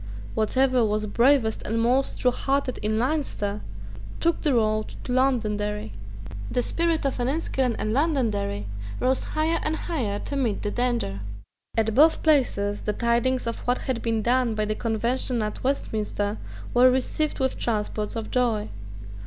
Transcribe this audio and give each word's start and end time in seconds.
Whatever 0.33 0.83
was 0.83 1.05
bravest 1.05 1.61
and 1.61 1.79
most 1.79 2.17
truehearted 2.17 2.79
in 2.79 2.97
Leinster 2.97 3.61
took 4.19 4.41
the 4.41 4.55
road 4.55 4.95
to 5.03 5.11
Londonderry, 5.13 5.91
The 6.49 6.63
spirit 6.63 7.05
of 7.05 7.19
Enniskillen 7.19 7.75
and 7.77 7.93
Londonderry 7.93 8.65
rose 8.99 9.23
higher 9.25 9.59
and 9.61 9.75
higher 9.75 10.17
to 10.17 10.35
meet 10.35 10.63
the 10.63 10.71
danger. 10.71 11.19
At 11.77 11.93
both 11.93 12.23
places 12.23 12.81
the 12.81 12.93
tidings 12.93 13.45
of 13.45 13.59
what 13.67 13.77
had 13.77 14.01
been 14.01 14.23
done 14.23 14.55
by 14.55 14.65
the 14.65 14.73
Convention 14.73 15.43
at 15.43 15.63
Westminster 15.63 16.39
were 16.73 16.89
received 16.89 17.39
with 17.39 17.59
transports 17.59 18.15
of 18.15 18.31
joy. 18.31 18.69